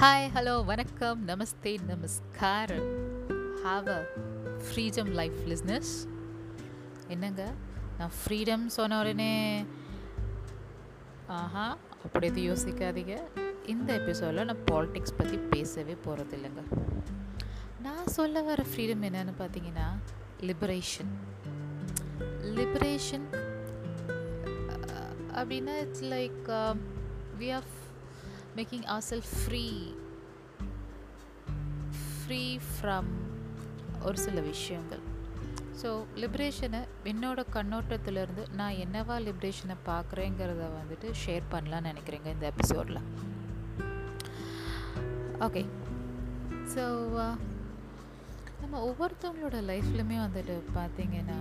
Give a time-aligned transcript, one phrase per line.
[0.00, 2.88] Hi hello வணக்கம் நமஸ்தே நமஸ்காரம்.
[3.64, 4.06] Have a
[4.58, 5.92] freedom life listeners
[7.08, 7.52] என்னங்க?
[7.98, 9.64] நான் ஃப்ரீடம் சொன்ன உடனே
[11.26, 13.20] ஆஹா அப்படி எதுவும் யோசிக்காதீங்க.
[13.66, 16.64] இந்த எபிசோடில் நான் பாலிடிக்ஸ் பற்றி பேசவே போகிறது இல்லைங்க
[17.82, 19.88] நான் சொல்ல வர ஃப்ரீடம் என்னன்னு பார்த்தீங்கன்னா
[20.40, 21.12] லிபரேஷன்
[22.42, 23.26] லிபரேஷன்
[25.34, 26.48] அப்படின்னா it's like
[27.38, 27.77] we are
[28.58, 29.64] making our self free
[32.00, 33.10] free from
[34.02, 35.04] ஒரு சில விஷயங்கள்.
[35.82, 43.00] ஸோ லிப்ரேஷனை என்னோட கண்ணோட்டத்திலேருந்து நான் என்னவா லிப்ரேஷனை பார்க்குறேங்கிறத வந்துட்டு ஷேர் பண்ணலான்னு நினைக்கிறேங்க இந்த எபிசோடில்
[45.38, 45.62] ஓகே
[46.74, 46.84] ஸோ
[48.62, 51.38] நம்ம ஒவ்வொருத்தவங்களோட லைஃப்லையுமே வந்துட்டு பார்த்திங்கன்னா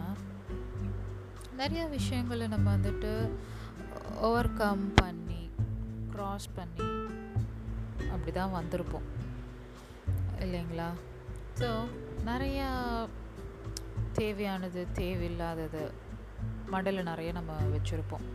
[1.57, 3.13] நிறையா விஷயங்களை நம்ம வந்துட்டு
[4.19, 5.26] ஓவர் கம் பண்ணி
[6.17, 6.87] க்ராஸ் பண்ணி
[8.13, 9.07] அப்படி தான் வந்திருப்போம்.
[10.43, 10.89] இல்லைங்களா?
[11.59, 11.69] ஸோ
[12.29, 12.67] நிறையா
[14.19, 15.83] தேவையானது தேவையில்லாதது
[16.73, 18.25] மடலில் நிறைய நம்ம வச்சுருப்போம்.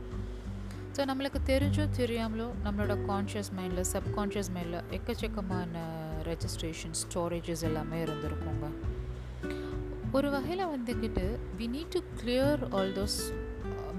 [0.96, 5.84] ஸோ நம்மளுக்கு தெரிஞ்சோ தெரியாமலோ நம்மளோட கான்ஷியஸ் மைண்டில் சப்கான்ஷியஸ் மைண்டில் எக்கச்சக்கமான
[6.30, 8.68] ரெஜிஸ்ட்ரேஷன் ஸ்டோரேஜஸ் எல்லாமே இருந்திருக்குங்க.
[10.16, 11.24] ஒரு வகையில் வந்துக்கிட்டு
[11.58, 13.18] we need to clear all those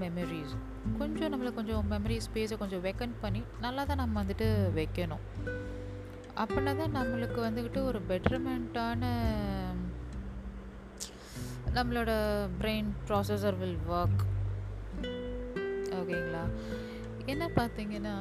[0.02, 0.54] memories
[1.00, 5.24] கொஞ்சம் நம்மளை கொஞ்சம் மெமரி ஸ்பேஸை கொஞ்சம் வெக்கன் பண்ணி நல்லா தான் நம்ம வந்துட்டு வைக்கணும்.
[6.42, 9.10] அப்படின்னா தான் நம்மளுக்கு வந்துக்கிட்டு ஒரு பெட்டர்மெண்ட்டான
[11.76, 12.12] நம்மளோட
[12.60, 14.22] பிரெயின் ப்ராசஸர் வில் ஒர்க்
[15.98, 16.44] ஓகேங்களா?
[17.32, 18.14] என்ன பார்த்தீங்கன்னா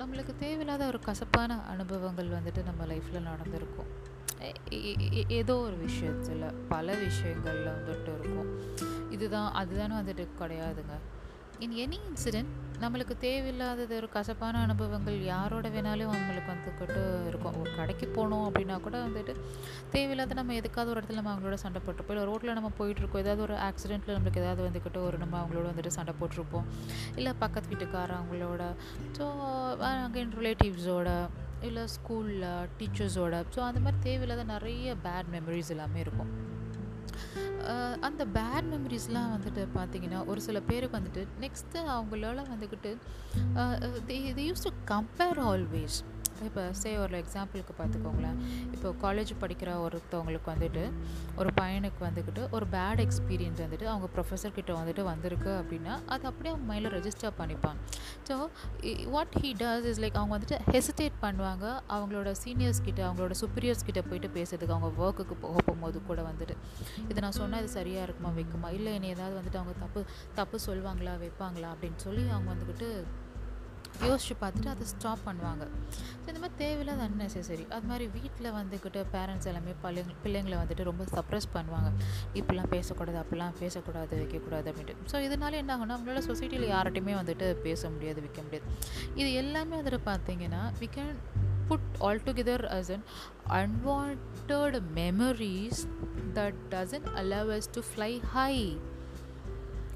[0.00, 3.90] நம்மளுக்கு தேவையில்லாத ஒரு கசப்பான அனுபவங்கள் வந்துட்டு நம்ம லைஃப்பில் நடந்திருக்கும்.
[5.40, 8.48] ஏதோ ஒரு விஷயத்தில் பல விஷயங்களில் வந்துட்டு இருக்கும்.
[9.16, 10.96] இதுதான் அதுதானே வந்துட்டு கிடையாதுங்க.
[11.62, 12.52] இன் எனி இன்சிடென்ட்
[12.82, 17.56] நம்மளுக்கு தேவையில்லாதது ஒரு கசப்பான அனுபவங்கள் யாரோட வேணாலும் அவங்களுக்கு வந்துக்கிட்டு இருக்கும்.
[17.60, 19.32] ஒரு கடைக்கு போனோம் அப்படின்னா கூட வந்துட்டு
[19.92, 22.14] தேவையில்லாத நம்ம எதுக்காவது ஒரு இடத்துல நம்ம அவங்களோட சண்டை போட்டிருப்போம்.
[22.16, 23.22] இல்லை ரோட்டில் நம்ம போயிட்டுருக்கோம்.
[23.24, 26.66] ஏதாவது ஒரு ஆக்சிடெண்ட்டில் நம்மளுக்கு ஏதாவது வந்துக்கிட்டு ஒரு நம்ம அவங்களோட வந்துட்டு சண்டை போட்டிருப்போம்.
[27.16, 28.64] இல்லை பக்கத்து வீட்டுக்காரர் அவங்களோட
[29.18, 29.26] ஸோ
[29.90, 31.10] அகைன் ரிலேட்டிவ்ஸோட
[31.68, 36.32] இல்லை ஸ்கூலில் டீச்சர்ஸோட ஸோ அந்த மாதிரி தேவையில்லாத நிறைய பேட் மெமரிஸ் எல்லாமே இருக்கும்.
[38.00, 42.92] அந்த பேட் மெமரிஸ்லாம் வந்துட்டு பார்த்தீங்கன்னா ஒரு சில பேருக்கு வந்துட்டு நெக்ஸ்ட்டு அவங்களால வந்துக்கிட்டு
[44.24, 45.98] இது யூஸ் டு கம்பேர் ஆல்வேஸ்
[46.48, 48.38] இப்போ சே ஒரு எக்ஸாம்பிளுக்கு பார்த்துக்கோங்களேன்.
[48.74, 50.82] இப்போ காலேஜ் படிக்கிற ஒருத்தவங்களுக்கு வந்துட்டு
[51.40, 56.52] ஒரு பையனுக்கு வந்துக்கிட்டு ஒரு பேட் எக்ஸ்பீரியன்ஸ் வந்துட்டு அவங்க ப்ரொஃபஸர் கிட்ட வந்துட்டு வந்திருக்கு அப்படின்னா அது அப்படியே
[56.54, 57.78] அவங்க மைண்டில் ரெஜிஸ்டர் பண்ணிப்பாங்க.
[58.28, 58.36] So
[59.14, 61.66] what he does is like அவங்க வந்துட்டு ஹெசிடேட் பண்ணுவாங்க.
[61.96, 66.56] அவங்களோட சீனியர்ஸ் கிட்ட அவங்களோட சுப்பீரியர்ஸ் கிட்ட போயிட்டு பேசுறதுக்கு அவங்க ஒர்க்குக்கு போக போகும்போது கூட வந்துட்டு.
[67.10, 68.70] இதை நான் சொன்னால் இது சரியாக இருக்குமா வைக்குமா?
[68.78, 70.02] இல்லை என்னை ஏதாவது வந்துட்டு அவங்க தப்பு
[70.40, 72.88] தப்பு சொல்லுவாங்களா வைப்பாங்களா அப்படின்னு சொல்லி அவங்க வந்துக்கிட்டு
[74.08, 75.64] யோசிச்சு பார்த்துட்டு அதை ஸ்டாப் பண்ணுவாங்க.
[76.22, 81.04] ஸோ இந்த மாதிரி தேவையில்லாத அன்னெசரி அது மாதிரி வீட்டில் வந்துக்கிட்டு பேரண்ட்ஸ் எல்லாமே பிள்ளைங்க பிள்ளைங்களை வந்துட்டு ரொம்ப
[81.16, 81.90] சப்ரெஸ் பண்ணுவாங்க.
[82.40, 84.96] இப்படிலாம் பேசக்கூடாது அப்படிலாம் பேசக்கூடாது வைக்கக்கூடாது அப்படின்ட்டு.
[85.12, 88.66] ஸோ இதனால என்ன ஆகும்னா நம்மளால் சொசைட்டியில் யார்கிட்டையுமே வந்துட்டு பேச முடியாது வைக்க முடியாது.
[89.20, 91.14] இது எல்லாமே வந்துட்டு பார்த்தீங்கன்னா we can
[91.68, 93.04] put all together as an
[93.60, 95.82] unwanted memories
[96.38, 98.54] that doesn't allow us to fly high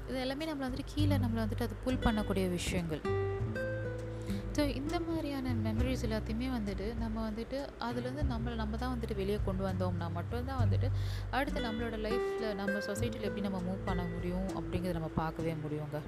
[0.09, 3.01] இது எல்லாமே நம்மளை வந்துட்டு கீழே நம்மளை வந்துட்டு அது புல் பண்ணக்கூடிய விஷயங்கள்.
[4.59, 9.63] ஸோ இந்த மாதிரியான மெமரிஸ் எல்லாத்தையுமே வந்துட்டு நம்ம வந்துட்டு அதுலேருந்து நம்மளை நம்ம தான் வந்துட்டு வெளியே கொண்டு
[9.63, 10.87] வந்தோம்னா மட்டும்தான் வந்துட்டு
[11.31, 15.99] அடுத்து நம்மளோட லைஃப்பில் நம்ம சொசைட்டியில் எப்படி நம்ம மூவ் பண்ண முடியும் அப்படிங்கிறத நம்ம பார்க்கவே முடியுங்க.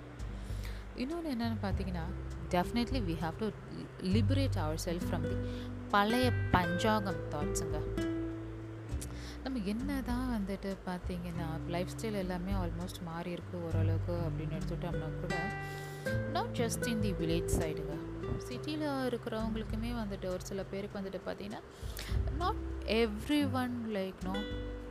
[0.95, 2.05] இன்னொன்று என்னென்னு பார்த்தீங்கன்னா
[2.51, 3.49] definitely we have to
[4.07, 5.37] liberate our self from the
[5.89, 7.79] பழைய பஞ்சாங்கம் தாட்ஸுங்க
[9.43, 15.33] நம்ம என்ன தான் வந்துட்டு பார்த்தீங்கன்னா லைஃப் ஸ்டைல் எல்லாமே ஆல்மோஸ்ட் மாறி இருக்குது ஓரளவுக்கு அப்படின்னு எடுத்துட்டோம்னா கூட
[16.35, 17.95] not just in the village சைடுங்க
[18.47, 21.61] சிட்டியில் இருக்கிறவங்களுக்குமே வந்துட்டு ஒரு சில பேருக்கு வந்துட்டு பார்த்தீங்கன்னா
[22.41, 22.61] not
[23.01, 24.35] every one like no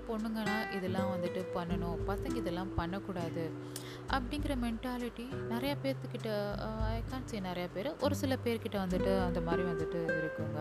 [0.09, 1.98] பொண்ணுங்கன்னா இதெல்லாம் வந்துட்டு பண்ணணும்.
[2.09, 3.44] பசங்க இதெல்லாம் பண்ணக்கூடாது.
[4.16, 6.30] அப்படிங்கிற மென்டாலிட்டி நிறையா பேர்த்துக்கிட்ட
[6.95, 10.60] ஐ கான் சே நிறையா பேர் ஒரு சில பேர்கிட்ட வந்துட்டு அந்த மாதிரி வந்துட்டு இருக்குங்க.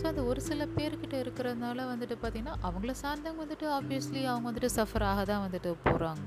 [0.00, 5.06] ஸோ அந்த ஒரு சில பேர்கிட்ட இருக்கிறதுனால வந்துட்டு பார்த்திங்கன்னா அவங்கள சார்ந்தவங்க வந்துட்டு ஆப்வியஸ்லி அவங்க வந்துட்டு சஃபர்
[5.12, 6.24] ஆக தான் வந்துட்டு போகிறாங்க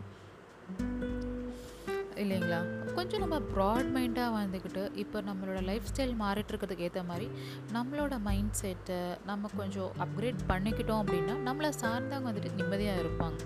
[2.23, 2.59] இல்லைங்களா?
[2.95, 7.27] கொஞ்சம் நம்ம ப்ராட் மைண்டாக வந்துக்கிட்டு இப்போ நம்மளோட லைஃப் ஸ்டைல் மாறிட்டு இருக்கிறதுக்கு ஏற்ற மாதிரி
[7.75, 8.97] நம்மளோட மைண்ட் செட்டை
[9.29, 13.39] நம்ம கொஞ்சம் அப்கிரேட் பண்ணிக்கிட்டோம் அப்படின்னா நம்மளை சார்ந்தவங்க வந்துட்டு நிம்மதியாக இருப்பாங்க.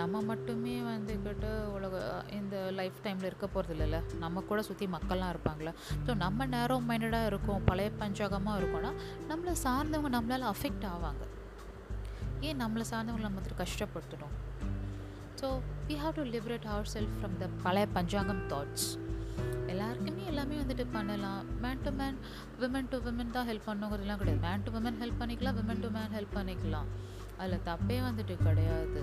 [0.00, 1.94] நம்ம மட்டுமே வந்துக்கிட்டு உலக
[2.38, 3.98] இந்த லைஃப் டைமில் இருக்க போகிறது இல்லைல்ல.
[4.24, 5.72] நம்ம கூட சுற்றி மக்கள்லாம் இருப்பாங்களே
[6.06, 8.92] ஸோ நம்ம நேரோ மைண்டடாக இருக்கோம் பழைய பஞ்சாகமாக இருக்கோன்னா
[9.30, 11.24] நம்மளை சார்ந்தவங்க நம்மளால் அஃபெக்ட் ஆவாங்க.
[12.48, 14.36] ஏன் நம்மளை சார்ந்தவங்களை நம்ம வந்துட்டு கஷ்டப்படுத்தணும்?
[15.40, 15.48] So
[15.88, 18.88] we have to liberate our self from the பழைய பஞ்சாங்கம் தாட்ஸ்
[19.72, 21.42] எல்லாருக்குமே எல்லாமே வந்துட்டு பண்ணலாம்.
[21.62, 22.16] Man to man
[22.62, 24.40] women to women தான் ஹெல்ப் பண்ணுங்கிறதுலாம் கிடையாது.
[24.46, 26.88] மேன் டு விமன் ஹெல்ப் பண்ணிக்கலாம் விமன் டு மேன் ஹெல்ப் பண்ணிக்கலாம்.
[27.40, 29.02] அதில் தப்பே வந்துட்டு கிடையாது.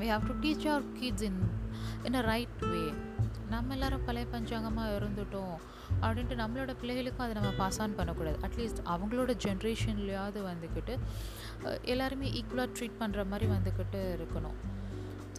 [0.00, 1.40] We have to teach our kids in
[2.08, 2.82] in a right way
[3.54, 5.54] நம்ம எல்லாரும் பழைய பஞ்சாங்கமாக இருந்துட்டோம்
[6.02, 8.38] அப்படின்ட்டு நம்மளோட பிள்ளைகளுக்கும் அதை நம்ம பாஸ் ஆன் பண்ணக்கூடாது.
[8.48, 10.96] அட்லீஸ்ட் அவங்களோட ஜென்ரேஷன்லையாவது வந்துக்கிட்டு
[11.94, 14.58] எல்லாருமே ஈக்குவலாக ட்ரீட் பண்ணுற மாதிரி வந்துக்கிட்டு இருக்கணும்.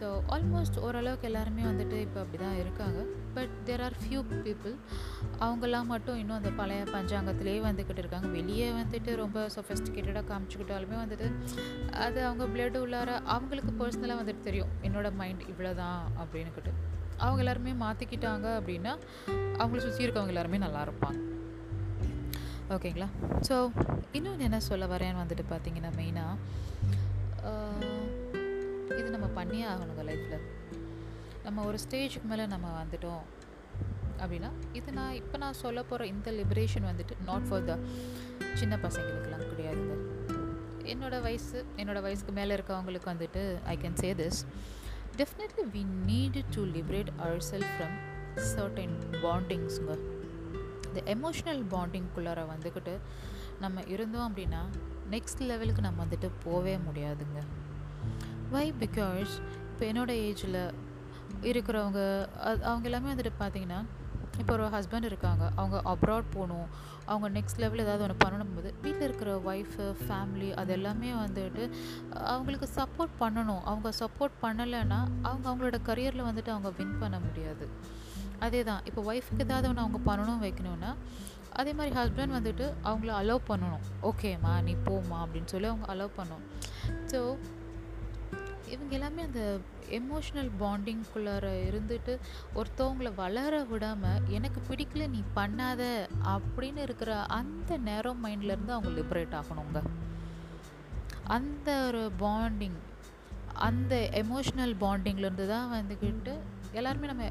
[0.02, 3.00] ஸோ ஆல்மோஸ்ட் ஓரளவுக்கு எல்லாருமே வந்துட்டு இப்போ அப்படி தான் இருக்காங்க.
[3.36, 4.74] But there are few people
[5.44, 8.28] அவங்கெல்லாம் மட்டும் இன்னும் அந்த பழைய பஞ்சாங்கத்திலே வந்துக்கிட்டு இருக்காங்க.
[8.38, 11.28] வெளியே வந்துட்டு ரொம்ப சொஃபஸ்டிகேட்டடாக காமிச்சுக்கிட்டாலுமே வந்துட்டு
[12.06, 14.72] அது அவங்க பிளட் உள்ளார அவங்களுக்கு பர்சனலாக வந்துட்டு தெரியும்.
[14.88, 16.72] என்னோடய மைண்ட் இவ்வளோ தான் அப்படின்னுக்கிட்டு.
[17.26, 18.94] அவங்க எல்லாருமே மாற்றிக்கிட்டாங்க அப்படின்னா
[19.60, 21.20] அவங்கள சுற்றி இருக்கவங்க எல்லாருமே நல்லா இருப்பாங்க.
[22.76, 23.10] ஓகேங்களா
[23.50, 23.56] ஸோ
[24.18, 26.34] இன்னொன்று என்ன சொல்ல வரேன்னு வந்துட்டு பார்த்தீங்கன்னா மெயினாக
[28.98, 30.44] இது நம்ம பண்ணியே ஆகணுங்க லைஃப்பில்
[31.44, 33.22] நம்ம ஒரு ஸ்டேஜுக்கு மேலே நம்ம வந்துட்டோம்
[34.20, 37.74] அப்படின்னா இது நான் இப்போ நான் சொல்ல போகிற இந்த லிபரேஷன் வந்துட்டு நாட் ஃபார் த
[38.54, 39.94] சின்ன பசங்களுக்கெல்லாம் கிடையாதுங்க
[40.92, 44.40] என்னோடய வயசு என்னோடய வயசுக்கு மேலே இருக்கவங்களுக்கு வந்துட்டு I can say this
[45.16, 47.96] definitely we need to liberate our self from
[48.50, 49.94] certain பாண்டிங்ஸுங்க
[50.88, 52.94] இந்த எமோஷ்னல் பாண்டிங்குள்ளார வந்துக்கிட்டு
[53.60, 54.62] நம்ம இருந்தோம் அப்படின்னா
[55.10, 57.40] நெக்ஸ்ட் லெவலுக்கு நம்ம வந்துட்டு போகவே முடியாதுங்க.
[58.54, 59.32] வை பிகாஸ்
[59.72, 60.62] இப்போ என்னோடய ஏஜில்
[61.50, 62.00] இருக்கிறவங்க
[62.48, 63.80] அது அவங்க எல்லாமே வந்துட்டு பார்த்தீங்கன்னா
[64.40, 65.44] இப்போ ஒரு ஹஸ்பண்ட் இருக்காங்க.
[65.60, 66.68] அவங்க அப்ராட் போகணும்.
[67.12, 71.64] அவங்க நெக்ஸ்ட் லெவல் ஏதாவது ஒன்று பண்ணணும் போது வீட்டில் இருக்கிற ஒய்ஃபு ஃபேமிலி அது எல்லாமே வந்துட்டு
[72.32, 73.62] அவங்களுக்கு சப்போர்ட் பண்ணணும்.
[73.70, 77.66] அவங்க சப்போர்ட் பண்ணலைன்னா அவங்க அவங்களோட கரியரில் வந்துட்டு அவங்க வின் பண்ண முடியாது.
[78.46, 80.92] அதே தான் இப்போ ஒய்ஃபுக்கு ஏதாவது ஒன்று அவங்க பண்ணணும் வைக்கணும்னா
[81.60, 83.82] அதே மாதிரி ஹஸ்பண்ட் வந்துட்டு அவங்கள அலோவ் பண்ணணும்.
[84.10, 86.46] ஓகேம்மா நீ போம்மா அப்படின்னு சொல்லி அவங்க அலோவ் பண்ணணும்.
[87.10, 87.20] ஸோ
[88.74, 89.42] இவங்க எல்லாமே அந்த
[89.98, 92.12] எமோஷ்னல் பாண்டிங்குள்ளார இருந்துட்டு
[92.58, 95.82] ஒருத்தவங்கள வளர விடாமல் எனக்கு பிடிக்கல நீ பண்ணாத
[96.34, 99.80] அப்படின்னு இருக்கிற அந்த நேரோ மைண்ட்லேருந்து அவங்க லிபரேட் ஆகணுங்க.
[101.36, 102.78] அந்த ஒரு பாண்டிங்
[103.68, 106.34] அந்த எமோஷ்னல் பாண்டிங்லேருந்து தான் வந்துக்கிட்டு
[106.78, 107.24] எல்லாருமே நம்ம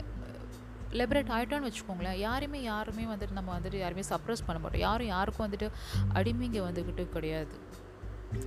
[1.00, 2.18] லிபரேட் ஆகிட்டோன்னு வச்சுக்கோங்களேன்.
[2.28, 4.86] யாருமே யாருமே வந்துட்டு நம்ம வந்துட்டு யாருமே சப்ரஸ் பண்ண மாட்டோம்.
[4.88, 5.70] யாரும் யாருக்கும் வந்துட்டு
[6.14, 7.56] அடிமைங்க வந்துக்கிட்டு கிடையாது.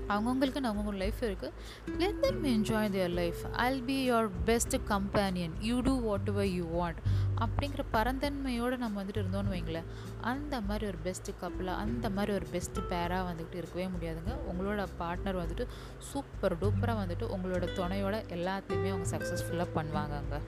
[0.09, 1.53] அவங்கவுங்களுக்கு அவங்கவுங்க லைஃப் இருக்குது
[1.99, 5.95] let them enjoy their life I'll be your best companion you do
[6.29, 7.01] whatever you want
[7.45, 9.89] அப்படிங்கிற பரந்தன்மையோடு நம்ம வந்துட்டு இருந்தோம்னு வைங்களேன்.
[10.21, 14.35] அந்த மாதிரி ஒரு பெஸ்ட்டு கப்பலாக அந்த மாதிரி ஒரு பெஸ்ட்டு பேராக வந்துட்டு இருக்கவே முடியாதுங்க.
[14.51, 15.67] உங்களோட பார்ட்னர் வந்துட்டு
[16.11, 20.39] சூப்பர் டூப்பராக வந்துட்டு உங்களோட துணையோட எல்லாத்தையுமே அவங்க சக்ஸஸ்ஃபுல்லாக பண்ணுவாங்கங்க.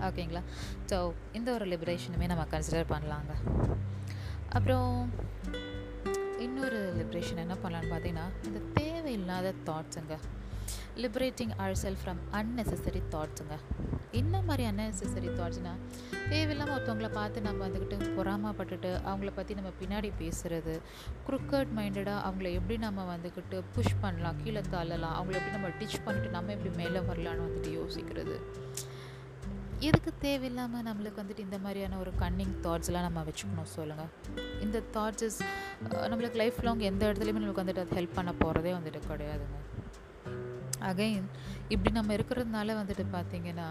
[0.00, 0.42] ஓகேங்களா?
[0.90, 3.32] ஸோ இந்த ஒரு லிபரேஷனுமே நம்ம கன்சிடர் பண்ணலாங்க.
[4.48, 5.10] அப்புறம்
[6.44, 10.16] இன்னொரு லிப்ரேஷன் என்ன பண்ணலான்னு பார்த்தீங்கன்னா இந்த தேவையில்லாத தாட்ஸுங்க
[10.96, 13.54] liberating our self from unnecessary தாட்ஸுங்க
[14.10, 15.80] என்ன மாதிரி அன்னெசரி தாட்ஸ்னால்
[16.28, 20.74] தேவையில்லாமல் ஒருத்தவங்கள பார்த்து நம்ம வந்துக்கிட்டு பொறாமப்பட்டுட்டு அவங்கள பற்றி நம்ம பின்னாடி பேசுகிறது
[21.28, 26.30] குறுக்கட் மைண்டடாக அவங்கள எப்படி நம்ம வந்துக்கிட்டு புஷ் பண்ணலாம் கீழே தள்ளலாம் அவங்கள எப்படி நம்ம டிச் பண்ணிட்டு
[26.30, 28.36] நம்ம எப்படி மேலே வரலான்னு வந்துட்டு யோசிக்கிறது.
[29.80, 34.08] எதுக்கு தேவையில்லாமல் நம்மளுக்கு வந்துட்டு இந்த மாதிரியான ஒரு கன்னிங் தாட்ஸ்லாம் நம்ம வச்சுக்கணும் சொல்லுங்கள்
[34.60, 35.40] இந்த தாட்ஸஸ்
[36.10, 39.58] நம்மளுக்கு லைஃப் லாங் எந்த இடத்துலையுமே நம்மளுக்கு வந்துட்டு அது ஹெல்ப் பண்ண போகிறதே வந்துட்டு கிடையாதுங்க.
[40.90, 41.26] அகைன்
[41.68, 43.68] இப்படி நம்ம இருக்கிறதுனால வந்துட்டு பார்த்திங்கன்னா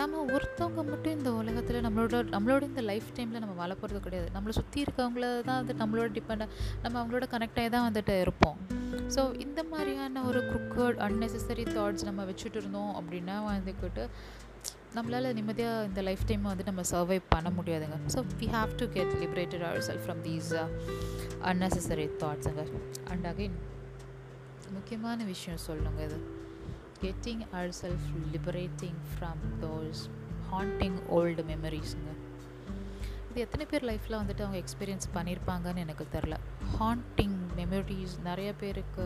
[0.00, 4.28] நம்ம ஒருத்தவங்க மட்டும் இந்த உலகத்தில் நம்மளோட நம்மளோட இந்த லைஃப் டைமில் நம்ம வாழ போகிறது கிடையாது.
[4.34, 6.44] நம்மளை சுற்றி இருக்கவங்கள தான் வந்துட்டு நம்மளோட டிபெண்ட்
[6.82, 8.58] நம்ம அவங்களோட கனெக்ட் ஆகி தான் வந்துட்டு இருப்போம்.
[9.14, 14.04] ஸோ இந்த மாதிரியான ஒரு குக்கர்ட் அன்னெசரி தாட்ஸ் நம்ம வச்சுட்டு இருந்தோம் அப்படின்னா வந்துக்கிட்டு
[14.96, 17.96] நம்மளால் நிம்மதியாக இந்த லைஃப் டைம் வந்து நம்ம சர்வை பண்ண முடியாதுங்க.
[18.14, 20.50] So we have to get liberated our self from these
[21.50, 22.64] unnecessary thoughts
[23.12, 23.56] and again
[24.76, 26.18] முக்கியமான விஷயம் சொல்லுங்க இது.
[27.04, 30.02] Getting our self liberating from those
[30.50, 32.08] haunting old மெமரிஸுங்க
[33.30, 36.36] இது எத்தனை பேர் லைஃப்பில் வந்துட்டு அவங்க எக்ஸ்பீரியன்ஸ் பண்ணியிருப்பாங்கன்னு எனக்கு தெரில
[36.78, 39.04] ஹாண்டிங் மெமரிஸ் நிறைய பேருக்கு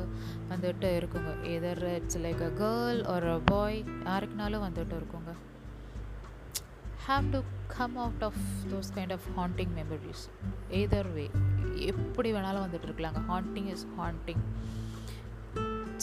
[0.53, 1.33] வந்துட்டு இருக்குங்க.
[1.55, 5.34] Either it's like a girl ஒரு பாய் யாருக்குனாலும் வந்துட்டு இருக்குங்க.
[7.09, 8.39] Have to come out of
[8.71, 10.23] those kind of haunting memories
[10.71, 11.31] either way
[11.75, 13.21] எப்படி வேணாலும் வந்துட்டு இருக்கலாங்க.
[13.29, 14.45] Haunting is haunting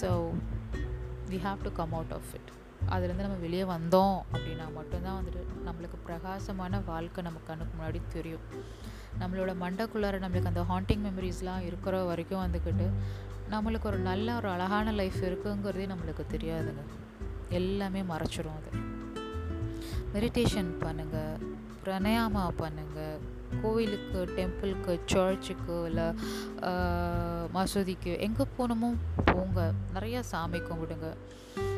[0.01, 0.29] so
[1.29, 2.51] we have to come out of it
[2.89, 8.46] அதுலேருந்து நம்ம வெளியே வந்தோம் அப்படின்னா மட்டும்தான் வந்துட்டு நம்மளுக்கு பிரகாசமான வாழ்க்கை நம்ம கண்ணுக்கு முன்னாடி தெரியும்.
[9.20, 12.89] நம்மளோட மண்டக்குள்ளார நம்மளுக்கு அந்த ஹாண்டிங் மெமரிஸ்லாம் இருக்கிற வரைக்கும் வந்துக்கிட்டு
[13.50, 16.86] நம்மளுக்கு ஒரு நல்ல ஒரு அழகான லைஃப் இருக்குங்கிறதே நம்மளுக்கு தெரியாதுங்க.
[17.50, 18.90] எல்லாமே மறைச்சிரும் அது.
[20.13, 21.43] மெடிடேஷன் பண்ணுங்கள்
[21.83, 23.21] பிரணயாமா பண்ணுங்கள்
[23.61, 26.07] கோவிலுக்கு டெம்பிளுக்கு சர்ச்சுக்கு இல்லை
[27.55, 28.89] மசூதிக்கு எங்கே போகணுமோ
[29.31, 29.59] போங்க.
[29.95, 31.07] நிறையா சாமி கும்பிடுங்க.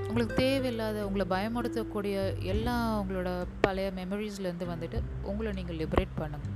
[0.07, 2.15] உங்களுக்கு தேவையில்லாத உங்களை பயமடுத்தக்கூடிய
[2.53, 3.29] எல்லா உங்களோட
[3.63, 4.99] பழைய மெமரிஸ்லேருந்து வந்துட்டு
[5.31, 6.49] உங்களை நீங்கள் லிபரேட் பண்ணுங்க.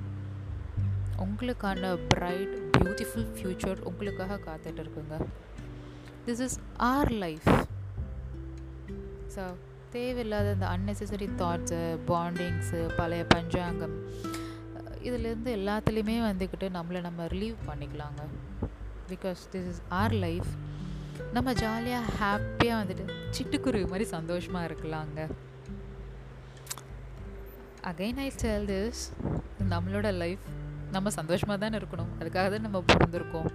[1.26, 5.16] உங்களுக்கான பிரைட் பியூட்டிஃபுல் ஃப்யூச்சர் உங்களுக்காக காத்துட்டு இருக்குங்க.
[6.28, 6.58] This is
[6.92, 7.50] our life
[9.36, 9.46] so
[9.98, 13.96] தேவையில்லாத இந்த அன்னெசரி தாட்ஸு பாண்டிங்ஸு பழைய பஞ்சாங்கம்
[15.08, 18.22] இதுலேருந்து எல்லாத்துலேயுமே வந்துக்கிட்டு நம்மளை நம்ம ரிலீவ் பண்ணிக்கலாங்க.
[19.12, 20.50] Because this is our life
[21.36, 25.20] நம்ம ஜாலியாக ஹாப்பியாக வந்துட்டு சிட்டுக்குருவி மாதிரி சந்தோஷமாக இருக்கலாங்க.
[27.92, 29.04] அகைன் ஐ டெல் திஸ்
[29.74, 30.46] நம்மளோட லைஃப்
[30.96, 32.12] நம்ம சந்தோஷமாக தானே இருக்கணும்.
[32.20, 33.50] அதுக்காக தான் நம்ம பிறந்திருக்கோம்.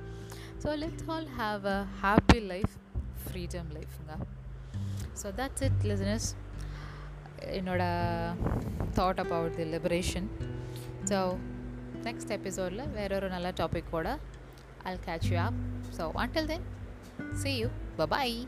[0.62, 2.75] So let's all have a happy life
[3.25, 4.14] freedom லைஃப்ங்க
[5.21, 6.28] so that's it listeners
[7.59, 7.83] என்னோட
[8.95, 10.28] thought about the liberation
[11.04, 11.21] so
[12.02, 14.09] next எபிசோடில் வேற ஒரு நல்ல டாப்பிக்கோட
[14.85, 15.59] I'll catch you up
[15.99, 16.66] so until then
[17.35, 18.47] see you Bye.